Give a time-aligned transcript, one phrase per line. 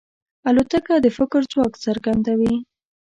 [0.47, 2.55] الوتکه د فکر ځواک څرګندوي.